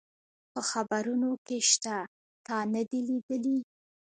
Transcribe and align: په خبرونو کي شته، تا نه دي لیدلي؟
په 0.53 0.61
خبرونو 0.69 1.29
کي 1.45 1.57
شته، 1.69 1.97
تا 2.45 2.57
نه 2.73 2.81
دي 2.89 2.99
لیدلي؟ 3.07 3.57